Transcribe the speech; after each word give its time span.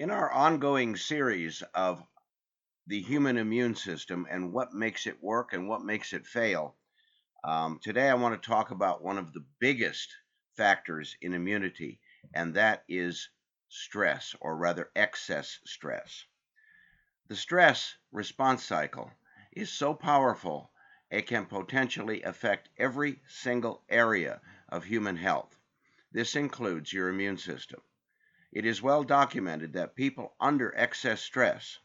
In 0.00 0.10
our 0.10 0.32
ongoing 0.32 0.96
series 0.96 1.60
of 1.74 2.02
the 2.86 3.02
human 3.02 3.36
immune 3.36 3.74
system 3.74 4.26
and 4.30 4.50
what 4.50 4.72
makes 4.72 5.06
it 5.06 5.22
work 5.22 5.52
and 5.52 5.68
what 5.68 5.84
makes 5.84 6.14
it 6.14 6.26
fail, 6.26 6.78
um, 7.44 7.78
today 7.82 8.08
I 8.08 8.14
want 8.14 8.42
to 8.42 8.48
talk 8.48 8.70
about 8.70 9.02
one 9.02 9.18
of 9.18 9.34
the 9.34 9.44
biggest 9.58 10.16
factors 10.56 11.14
in 11.20 11.34
immunity, 11.34 12.00
and 12.32 12.54
that 12.54 12.82
is 12.88 13.28
stress, 13.68 14.34
or 14.40 14.56
rather 14.56 14.90
excess 14.96 15.58
stress. 15.66 16.24
The 17.28 17.36
stress 17.36 17.94
response 18.10 18.64
cycle 18.64 19.12
is 19.52 19.70
so 19.70 19.92
powerful 19.92 20.72
it 21.10 21.26
can 21.26 21.44
potentially 21.44 22.22
affect 22.22 22.70
every 22.78 23.20
single 23.28 23.84
area 23.90 24.40
of 24.66 24.84
human 24.84 25.16
health. 25.16 25.54
This 26.10 26.36
includes 26.36 26.90
your 26.90 27.10
immune 27.10 27.36
system. 27.36 27.82
It 28.52 28.66
is 28.66 28.82
well 28.82 29.04
documented 29.04 29.74
that 29.74 29.94
people 29.94 30.34
under 30.40 30.74
excess 30.76 31.20
stress 31.20 31.78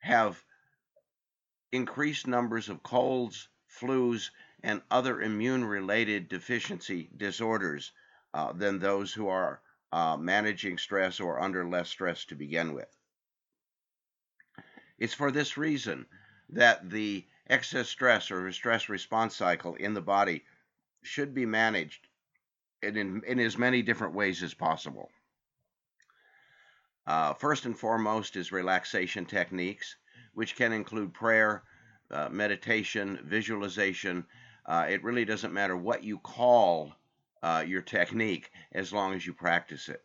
have 0.00 0.44
increased 1.72 2.26
numbers 2.26 2.68
of 2.68 2.82
colds, 2.82 3.48
flus, 3.68 4.30
and 4.62 4.82
other 4.90 5.22
immune 5.22 5.64
related 5.64 6.28
deficiency 6.28 7.08
disorders 7.16 7.92
uh, 8.34 8.52
than 8.52 8.78
those 8.78 9.14
who 9.14 9.28
are 9.28 9.62
uh, 9.92 10.16
managing 10.16 10.76
stress 10.76 11.18
or 11.18 11.40
under 11.40 11.66
less 11.66 11.88
stress 11.88 12.24
to 12.26 12.34
begin 12.34 12.74
with. 12.74 12.94
It's 14.98 15.14
for 15.14 15.30
this 15.30 15.56
reason 15.56 16.06
that 16.50 16.90
the 16.90 17.26
excess 17.46 17.88
stress 17.88 18.30
or 18.30 18.50
stress 18.52 18.88
response 18.88 19.36
cycle 19.36 19.74
in 19.76 19.94
the 19.94 20.02
body 20.02 20.44
should 21.02 21.34
be 21.34 21.46
managed 21.46 22.06
in, 22.82 22.96
in, 22.96 23.22
in 23.24 23.38
as 23.38 23.56
many 23.56 23.82
different 23.82 24.14
ways 24.14 24.42
as 24.42 24.52
possible. 24.54 25.10
Uh, 27.08 27.32
first 27.32 27.64
and 27.64 27.78
foremost 27.78 28.36
is 28.36 28.52
relaxation 28.52 29.24
techniques, 29.24 29.96
which 30.34 30.54
can 30.56 30.74
include 30.74 31.14
prayer, 31.14 31.62
uh, 32.10 32.28
meditation, 32.28 33.18
visualization. 33.24 34.26
Uh, 34.66 34.84
it 34.90 35.02
really 35.02 35.24
doesn't 35.24 35.54
matter 35.54 35.74
what 35.74 36.04
you 36.04 36.18
call 36.18 36.92
uh, 37.42 37.64
your 37.66 37.80
technique 37.80 38.50
as 38.72 38.92
long 38.92 39.14
as 39.14 39.26
you 39.26 39.32
practice 39.32 39.88
it. 39.88 40.04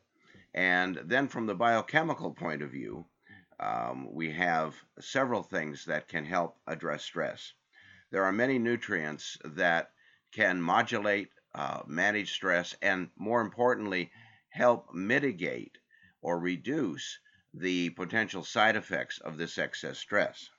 And 0.54 0.98
then, 1.04 1.28
from 1.28 1.46
the 1.46 1.56
biochemical 1.56 2.32
point 2.32 2.62
of 2.62 2.72
view, 2.72 3.06
um, 3.60 4.08
we 4.14 4.32
have 4.32 4.74
several 5.02 5.44
things 5.44 5.84
that 5.84 6.08
can 6.08 6.24
help 6.24 6.58
address 6.68 7.04
stress. 7.04 7.52
There 8.12 8.24
are 8.24 8.32
many 8.32 8.60
nutrients 8.60 9.38
that 9.44 9.92
can 10.32 10.62
modulate, 10.62 11.32
uh, 11.54 11.82
manage 11.86 12.32
stress, 12.32 12.78
and 12.82 13.10
more 13.18 13.42
importantly, 13.42 14.10
help 14.48 14.94
mitigate 14.94 15.80
or 16.24 16.40
reduce 16.40 17.20
the 17.54 17.92
potential 17.92 18.44
side 18.44 18.76
effects 18.76 19.20
of 19.20 19.38
this 19.38 19.60
excess 19.60 20.00
stress. 20.00 20.50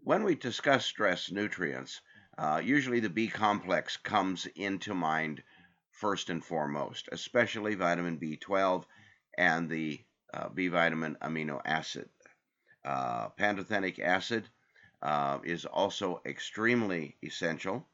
When 0.00 0.24
we 0.24 0.34
discuss 0.34 0.84
stress 0.84 1.30
nutrients, 1.30 2.00
uh, 2.36 2.60
usually 2.64 3.00
the 3.00 3.10
B 3.10 3.28
complex 3.28 3.96
comes 3.96 4.46
into 4.46 4.94
mind 4.94 5.42
first 5.90 6.30
and 6.30 6.44
foremost, 6.44 7.08
especially 7.12 7.74
vitamin 7.74 8.18
B12 8.18 8.84
and 9.36 9.68
the 9.68 10.04
uh, 10.32 10.48
B 10.48 10.68
vitamin 10.68 11.16
amino 11.22 11.60
acid. 11.64 12.08
Uh, 12.84 13.28
pantothenic 13.30 13.98
acid 13.98 14.48
uh, 15.02 15.38
is 15.44 15.64
also 15.64 16.20
extremely 16.24 17.16
essential 17.22 17.86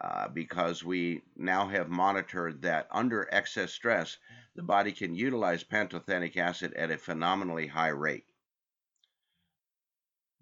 uh, 0.00 0.28
because 0.28 0.82
we 0.82 1.22
now 1.36 1.68
have 1.68 1.88
monitored 1.88 2.62
that 2.62 2.86
under 2.90 3.28
excess 3.32 3.72
stress, 3.72 4.16
the 4.54 4.62
body 4.62 4.92
can 4.92 5.14
utilize 5.14 5.64
pantothenic 5.64 6.36
acid 6.36 6.72
at 6.74 6.90
a 6.90 6.98
phenomenally 6.98 7.66
high 7.66 7.88
rate. 7.88 8.26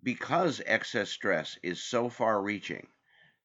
Because 0.03 0.61
excess 0.65 1.11
stress 1.11 1.59
is 1.62 1.83
so 1.83 2.09
far 2.09 2.43
reaching, 2.43 2.88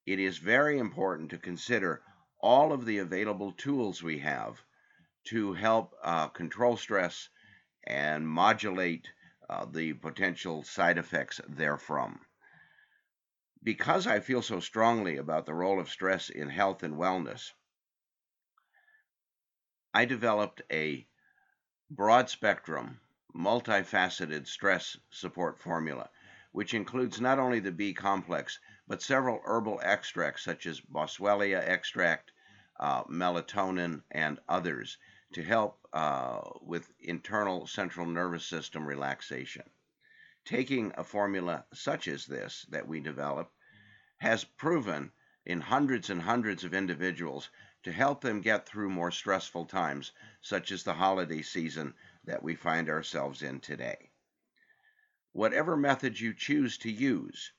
it 0.06 0.20
is 0.20 0.38
very 0.38 0.78
important 0.78 1.32
to 1.32 1.38
consider 1.38 2.04
all 2.40 2.72
of 2.72 2.86
the 2.86 3.00
available 3.00 3.52
tools 3.54 4.04
we 4.04 4.20
have 4.20 4.64
to 5.26 5.54
help 5.54 5.96
uh, 6.04 6.28
control 6.28 6.78
stress 6.78 7.30
and 7.86 8.28
modulate 8.28 9.10
uh, 9.50 9.66
the 9.66 9.94
potential 9.94 10.64
side 10.64 10.98
effects 10.98 11.40
therefrom 11.48 12.20
because 13.64 14.06
I 14.08 14.20
feel 14.20 14.42
so 14.42 14.60
strongly 14.60 15.18
about 15.18 15.46
the 15.46 15.54
role 15.54 15.80
of 15.80 15.90
stress 15.90 16.30
in 16.30 16.50
health 16.50 16.84
and 16.84 16.96
wellness, 16.96 17.54
I 19.96 20.06
developed 20.06 20.64
a 20.72 21.06
broad 21.88 22.28
spectrum, 22.28 23.00
multifaceted 23.36 24.48
stress 24.48 24.98
support 25.12 25.59
formula, 25.59 26.09
which 26.52 26.74
includes 26.74 27.22
not 27.22 27.38
only 27.38 27.59
the 27.59 27.72
B 27.72 27.94
complex, 27.94 28.59
but 28.88 29.04
several 29.04 29.40
herbal 29.46 29.80
extracts 29.84 30.44
such 30.44 30.66
as 30.66 30.81
Boswellia 30.81 31.59
extract, 31.59 32.31
uh, 32.80 33.04
melatonin, 33.04 34.02
and 34.09 34.40
others 34.50 34.98
to 35.34 35.44
help 35.44 35.88
uh, 35.94 36.42
with 36.62 36.92
internal 37.00 37.68
central 37.68 38.08
nervous 38.08 38.48
system 38.48 38.88
relaxation. 38.88 39.70
Taking 40.44 40.92
a 40.96 41.04
formula 41.04 41.66
such 41.72 42.08
as 42.08 42.25
this 42.25 42.66
that 42.70 42.88
we 42.88 43.00
develop 43.00 43.54
has 44.18 44.44
proven 44.44 45.12
in 45.46 45.62
hundreds 45.62 46.10
and 46.10 46.24
hundreds 46.24 46.64
of 46.64 46.74
individuals 46.74 47.52
to 47.84 47.92
help 47.92 48.22
them 48.22 48.42
get 48.42 48.66
through 48.66 48.90
more 48.90 49.12
stressful 49.12 49.66
times, 49.66 50.12
such 50.42 50.72
as 50.72 50.84
the 50.84 50.94
holiday 50.94 51.42
season 51.42 51.94
that 52.24 52.42
we 52.42 52.56
find 52.56 52.90
ourselves 52.90 53.42
in 53.42 53.60
today. 53.60 54.10
Whatever 55.32 55.78
method 55.78 56.20
you 56.20 56.34
choose 56.34 56.78
to 56.80 56.92
use, 56.92 57.52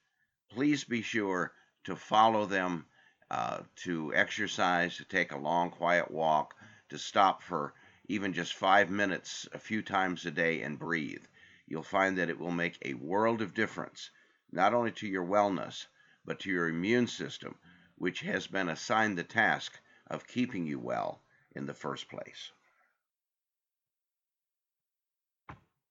please 0.50 0.84
be 0.84 1.02
sure 1.02 1.52
to 1.84 1.96
follow 1.96 2.46
them, 2.46 2.86
uh, 3.30 3.62
to 3.76 4.14
exercise, 4.14 4.96
to 4.96 5.04
take 5.04 5.32
a 5.32 5.38
long, 5.38 5.70
quiet 5.70 6.10
walk, 6.10 6.54
to 6.88 6.98
stop 6.98 7.42
for 7.42 7.74
even 8.06 8.32
just 8.32 8.54
five 8.54 8.90
minutes 8.90 9.48
a 9.52 9.58
few 9.58 9.82
times 9.82 10.24
a 10.26 10.30
day 10.30 10.62
and 10.62 10.78
breathe 10.78 11.24
you'll 11.66 11.82
find 11.82 12.18
that 12.18 12.28
it 12.28 12.38
will 12.38 12.50
make 12.50 12.76
a 12.82 12.92
world 12.92 13.40
of 13.40 13.54
difference, 13.54 14.10
not 14.52 14.74
only 14.74 14.92
to 14.92 15.08
your 15.08 15.24
wellness, 15.24 15.86
but 16.22 16.38
to 16.38 16.50
your 16.50 16.68
immune 16.68 17.06
system, 17.06 17.58
which 17.96 18.20
has 18.20 18.46
been 18.46 18.68
assigned 18.68 19.16
the 19.16 19.24
task 19.24 19.80
of 20.14 20.26
keeping 20.26 20.66
you 20.66 20.78
well 20.78 21.20
in 21.54 21.66
the 21.66 21.74
first 21.74 22.08
place. 22.08 22.52